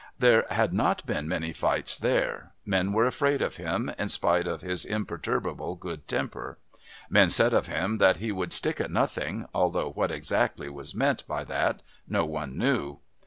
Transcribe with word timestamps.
There 0.17 0.47
had 0.49 0.73
not 0.73 1.05
been 1.05 1.27
many 1.27 1.53
fights 1.53 1.95
there. 1.95 2.53
Men 2.65 2.91
were 2.91 3.05
afraid 3.05 3.39
of 3.43 3.57
him, 3.57 3.93
in 3.99 4.09
spite 4.09 4.47
of 4.47 4.61
his 4.61 4.83
imperturbable 4.83 5.75
good 5.75 6.07
temper. 6.07 6.57
Men 7.07 7.29
said 7.29 7.53
of 7.53 7.67
him 7.67 7.99
that 7.99 8.17
he 8.17 8.31
would 8.31 8.51
stick 8.51 8.81
at 8.81 8.89
nothing, 8.89 9.45
although 9.53 9.91
what 9.91 10.09
exactly 10.09 10.69
was 10.69 10.95
meant 10.95 11.27
by 11.27 11.43
that 11.43 11.83
no 12.09 12.25
one 12.25 12.57
knew. 12.57 12.97